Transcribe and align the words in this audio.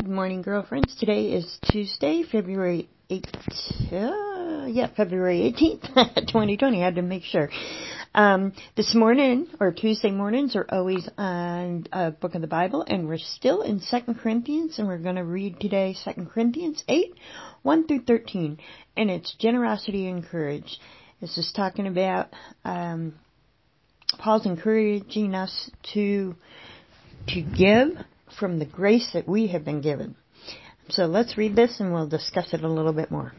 Good 0.00 0.08
morning, 0.08 0.40
girlfriends. 0.40 0.96
Today 0.96 1.26
is 1.26 1.58
Tuesday, 1.70 2.22
February 2.22 2.88
8th. 3.10 3.92
Uh, 3.92 4.64
yeah, 4.64 4.88
February 4.96 5.52
18th, 5.52 6.26
2020. 6.26 6.56
I 6.80 6.84
had 6.86 6.94
to 6.94 7.02
make 7.02 7.22
sure. 7.22 7.50
Um, 8.14 8.54
this 8.78 8.94
morning, 8.94 9.48
or 9.60 9.72
Tuesday 9.72 10.10
mornings, 10.10 10.56
are 10.56 10.64
always 10.70 11.06
on 11.18 11.86
a 11.92 12.12
book 12.12 12.34
of 12.34 12.40
the 12.40 12.46
Bible, 12.46 12.82
and 12.88 13.08
we're 13.08 13.18
still 13.18 13.60
in 13.60 13.80
Second 13.80 14.14
Corinthians, 14.20 14.78
and 14.78 14.88
we're 14.88 14.96
going 14.96 15.16
to 15.16 15.24
read 15.24 15.60
today 15.60 15.92
Second 15.92 16.30
Corinthians 16.30 16.82
8, 16.88 17.12
1 17.60 17.86
through 17.86 18.04
13, 18.04 18.58
and 18.96 19.10
it's 19.10 19.34
Generosity 19.38 20.08
Encouraged. 20.08 20.78
This 21.20 21.36
is 21.36 21.52
talking 21.54 21.86
about 21.86 22.30
um, 22.64 23.16
Paul's 24.18 24.46
encouraging 24.46 25.34
us 25.34 25.70
to 25.92 26.36
to 27.28 27.42
give 27.42 27.98
from 28.40 28.58
the 28.58 28.64
grace 28.64 29.10
that 29.12 29.28
we 29.28 29.48
have 29.48 29.64
been 29.64 29.82
given. 29.82 30.16
So 30.88 31.04
let's 31.04 31.38
read 31.38 31.54
this 31.54 31.78
and 31.78 31.92
we'll 31.92 32.08
discuss 32.08 32.52
it 32.52 32.64
a 32.64 32.68
little 32.68 32.94
bit 32.94 33.10
more. 33.10 33.32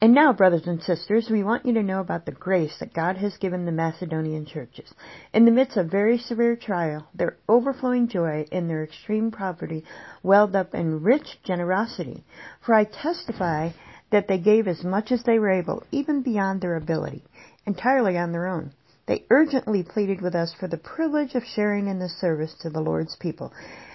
And 0.00 0.12
now, 0.12 0.32
brothers 0.32 0.66
and 0.66 0.82
sisters, 0.82 1.28
we 1.30 1.44
want 1.44 1.64
you 1.64 1.72
to 1.74 1.82
know 1.82 2.00
about 2.00 2.26
the 2.26 2.32
grace 2.32 2.74
that 2.80 2.92
God 2.92 3.16
has 3.16 3.36
given 3.36 3.64
the 3.64 3.72
Macedonian 3.72 4.44
churches. 4.44 4.92
In 5.32 5.44
the 5.44 5.50
midst 5.50 5.76
of 5.76 5.90
very 5.90 6.18
severe 6.18 6.56
trial, 6.56 7.06
their 7.14 7.36
overflowing 7.48 8.08
joy 8.08 8.44
and 8.52 8.68
their 8.68 8.84
extreme 8.84 9.30
poverty 9.30 9.84
welled 10.22 10.56
up 10.56 10.74
in 10.74 11.02
rich 11.02 11.38
generosity. 11.44 12.24
For 12.66 12.74
I 12.74 12.84
testify 12.84 13.70
that 14.10 14.28
they 14.28 14.38
gave 14.38 14.68
as 14.68 14.84
much 14.84 15.10
as 15.10 15.22
they 15.22 15.38
were 15.38 15.50
able, 15.50 15.84
even 15.90 16.22
beyond 16.22 16.60
their 16.60 16.76
ability, 16.76 17.22
entirely 17.64 18.18
on 18.18 18.32
their 18.32 18.46
own. 18.46 18.72
They 19.06 19.24
urgently 19.30 19.82
pleaded 19.82 20.20
with 20.20 20.34
us 20.34 20.54
for 20.54 20.66
the 20.66 20.78
privilege 20.78 21.34
of 21.34 21.44
sharing 21.44 21.88
in 21.88 21.98
the 21.98 22.08
service 22.08 22.54
to 22.60 22.70
the 22.70 22.80
Lord's 22.80 23.16
people, 23.16 23.52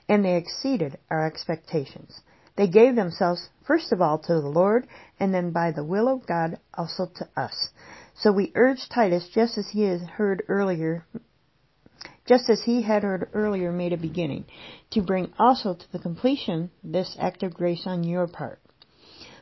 and 0.07 0.23
they 0.23 0.35
exceeded 0.35 0.99
our 1.09 1.25
expectations. 1.25 2.21
They 2.55 2.67
gave 2.67 2.95
themselves 2.95 3.49
first 3.65 3.91
of 3.91 4.01
all 4.01 4.19
to 4.19 4.33
the 4.33 4.49
Lord, 4.49 4.87
and 5.19 5.33
then 5.33 5.51
by 5.51 5.71
the 5.71 5.83
will 5.83 6.07
of 6.07 6.27
God 6.27 6.59
also 6.73 7.07
to 7.15 7.27
us. 7.35 7.69
So 8.15 8.31
we 8.31 8.51
urge 8.53 8.89
Titus, 8.89 9.29
just 9.33 9.57
as 9.57 9.69
he 9.69 9.83
had 9.83 10.01
heard 10.01 10.43
earlier, 10.47 11.05
just 12.27 12.49
as 12.49 12.61
he 12.63 12.81
had 12.81 13.03
heard 13.03 13.29
earlier 13.33 13.71
made 13.71 13.93
a 13.93 13.97
beginning, 13.97 14.45
to 14.91 15.01
bring 15.01 15.33
also 15.39 15.73
to 15.73 15.91
the 15.91 15.99
completion 15.99 16.69
this 16.83 17.15
act 17.19 17.43
of 17.43 17.53
grace 17.53 17.83
on 17.85 18.03
your 18.03 18.27
part. 18.27 18.59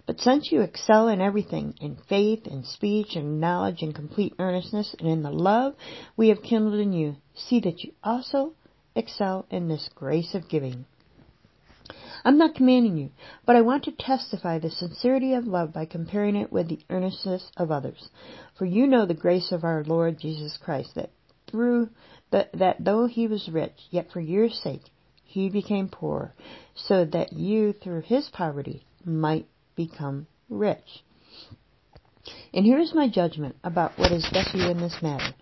But 0.07 0.21
since 0.21 0.53
you 0.53 0.61
excel 0.61 1.09
in 1.09 1.19
everything, 1.19 1.75
in 1.81 1.97
faith, 2.07 2.47
in 2.47 2.63
speech, 2.63 3.17
in 3.17 3.41
knowledge, 3.41 3.83
in 3.83 3.91
complete 3.91 4.33
earnestness, 4.39 4.95
and 4.97 5.07
in 5.07 5.21
the 5.21 5.31
love 5.31 5.75
we 6.15 6.29
have 6.29 6.41
kindled 6.41 6.79
in 6.79 6.93
you, 6.93 7.17
see 7.35 7.59
that 7.59 7.83
you 7.83 7.91
also 8.01 8.53
excel 8.95 9.45
in 9.51 9.67
this 9.67 9.89
grace 9.93 10.33
of 10.33 10.47
giving. 10.47 10.85
I'm 12.23 12.37
not 12.37 12.55
commanding 12.55 12.97
you, 12.97 13.11
but 13.45 13.57
I 13.57 13.61
want 13.61 13.83
to 13.83 13.91
testify 13.91 14.59
the 14.59 14.69
sincerity 14.69 15.33
of 15.33 15.45
love 15.45 15.73
by 15.73 15.85
comparing 15.85 16.37
it 16.37 16.53
with 16.53 16.69
the 16.69 16.79
earnestness 16.89 17.51
of 17.57 17.69
others. 17.69 18.09
For 18.57 18.65
you 18.65 18.87
know 18.87 19.05
the 19.05 19.13
grace 19.13 19.51
of 19.51 19.65
our 19.65 19.83
Lord 19.83 20.19
Jesus 20.19 20.57
Christ, 20.63 20.95
that 20.95 21.11
through 21.51 21.89
the, 22.31 22.47
that 22.53 22.77
though 22.79 23.07
he 23.07 23.27
was 23.27 23.49
rich, 23.49 23.77
yet 23.89 24.09
for 24.11 24.21
your 24.21 24.49
sake 24.49 24.83
he 25.25 25.49
became 25.49 25.89
poor, 25.89 26.33
so 26.75 27.03
that 27.03 27.33
you 27.33 27.73
through 27.73 28.01
his 28.01 28.29
poverty 28.29 28.83
might 29.03 29.47
become 29.77 30.27
rich. 30.49 31.05
And 32.53 32.65
here 32.65 32.79
is 32.79 32.93
my 32.93 33.07
judgment 33.07 33.55
about 33.63 33.97
what 33.97 34.11
is 34.11 34.27
best 34.33 34.51
for 34.51 34.57
you 34.57 34.69
in 34.69 34.79
this 34.79 35.01
matter. 35.01 35.33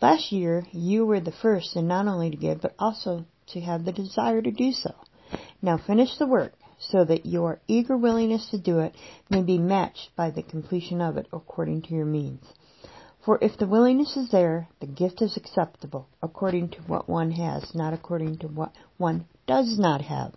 Last 0.00 0.32
year, 0.32 0.66
you 0.72 1.06
were 1.06 1.20
the 1.20 1.30
first 1.30 1.76
and 1.76 1.86
not 1.86 2.08
only 2.08 2.30
to 2.30 2.36
give, 2.36 2.60
but 2.60 2.74
also 2.80 3.24
to 3.52 3.60
have 3.60 3.84
the 3.84 3.92
desire 3.92 4.42
to 4.42 4.50
do 4.50 4.72
so. 4.72 4.92
Now 5.62 5.78
finish 5.78 6.18
the 6.18 6.26
work 6.26 6.54
so 6.80 7.04
that 7.04 7.26
your 7.26 7.60
eager 7.68 7.96
willingness 7.96 8.50
to 8.50 8.58
do 8.58 8.80
it 8.80 8.96
may 9.30 9.42
be 9.42 9.58
matched 9.58 10.10
by 10.16 10.30
the 10.30 10.42
completion 10.42 11.00
of 11.00 11.16
it 11.16 11.28
according 11.32 11.82
to 11.82 11.94
your 11.94 12.06
means. 12.06 12.44
For 13.24 13.38
if 13.40 13.56
the 13.56 13.68
willingness 13.68 14.16
is 14.16 14.30
there, 14.30 14.68
the 14.80 14.88
gift 14.88 15.22
is 15.22 15.36
acceptable 15.36 16.08
according 16.20 16.70
to 16.70 16.82
what 16.82 17.08
one 17.08 17.30
has, 17.30 17.72
not 17.72 17.94
according 17.94 18.38
to 18.38 18.48
what 18.48 18.72
one 18.96 19.26
does 19.46 19.78
not 19.78 20.02
have. 20.02 20.34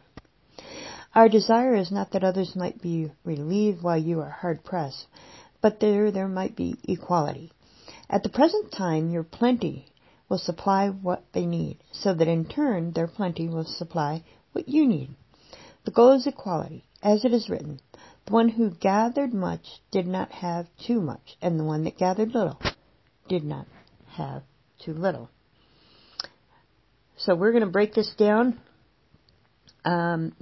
Our 1.15 1.29
desire 1.29 1.73
is 1.75 1.91
not 1.91 2.11
that 2.11 2.25
others 2.25 2.57
might 2.57 2.81
be 2.81 3.09
relieved 3.23 3.81
while 3.81 3.97
you 3.97 4.19
are 4.19 4.29
hard 4.29 4.65
pressed, 4.65 5.07
but 5.61 5.79
there 5.79 6.11
there 6.11 6.27
might 6.27 6.57
be 6.57 6.75
equality. 6.83 7.53
At 8.09 8.23
the 8.23 8.29
present 8.29 8.73
time 8.73 9.09
your 9.09 9.23
plenty 9.23 9.85
will 10.27 10.37
supply 10.37 10.89
what 10.89 11.23
they 11.31 11.45
need, 11.45 11.77
so 11.93 12.13
that 12.13 12.27
in 12.27 12.45
turn 12.45 12.91
their 12.91 13.07
plenty 13.07 13.47
will 13.47 13.63
supply 13.63 14.23
what 14.51 14.67
you 14.67 14.85
need. 14.85 15.15
The 15.85 15.91
goal 15.91 16.11
is 16.11 16.27
equality, 16.27 16.83
as 17.01 17.23
it 17.23 17.31
is 17.31 17.49
written, 17.49 17.79
the 18.25 18.33
one 18.33 18.49
who 18.49 18.71
gathered 18.71 19.33
much 19.33 19.81
did 19.91 20.07
not 20.07 20.31
have 20.31 20.67
too 20.85 20.99
much, 20.99 21.37
and 21.41 21.57
the 21.57 21.63
one 21.63 21.85
that 21.85 21.97
gathered 21.97 22.33
little 22.33 22.59
did 23.29 23.45
not 23.45 23.67
have 24.09 24.43
too 24.83 24.93
little. 24.93 25.29
So 27.15 27.35
we're 27.35 27.51
going 27.51 27.63
to 27.63 27.69
break 27.69 27.93
this 27.93 28.13
down. 28.15 28.59
Um, 29.85 30.33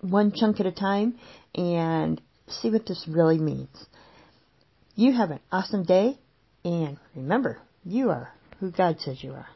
one 0.00 0.32
chunk 0.32 0.60
at 0.60 0.66
a 0.66 0.72
time 0.72 1.18
and 1.54 2.20
see 2.48 2.70
what 2.70 2.86
this 2.86 3.06
really 3.08 3.38
means. 3.38 3.86
You 4.94 5.12
have 5.12 5.30
an 5.30 5.40
awesome 5.52 5.84
day, 5.84 6.18
and 6.64 6.98
remember, 7.14 7.60
you 7.84 8.10
are 8.10 8.32
who 8.58 8.70
God 8.70 9.00
says 9.00 9.22
you 9.22 9.32
are. 9.32 9.48